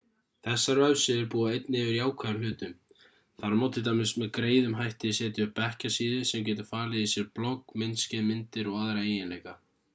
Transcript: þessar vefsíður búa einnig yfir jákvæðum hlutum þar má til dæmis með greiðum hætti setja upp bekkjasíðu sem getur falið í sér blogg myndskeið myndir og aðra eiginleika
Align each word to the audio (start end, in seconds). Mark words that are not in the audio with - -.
þessar 0.45 0.79
vefsíður 0.83 1.27
búa 1.33 1.49
einnig 1.57 1.81
yfir 1.81 1.91
jákvæðum 1.97 2.45
hlutum 2.45 2.71
þar 3.43 3.53
má 3.59 3.67
til 3.75 3.85
dæmis 3.89 4.15
með 4.23 4.33
greiðum 4.39 4.75
hætti 4.81 5.13
setja 5.21 5.47
upp 5.49 5.55
bekkjasíðu 5.63 6.19
sem 6.33 6.49
getur 6.51 6.71
falið 6.73 7.07
í 7.07 7.15
sér 7.15 7.31
blogg 7.41 7.79
myndskeið 7.83 8.29
myndir 8.33 8.75
og 8.77 8.85
aðra 8.87 9.09
eiginleika 9.09 9.59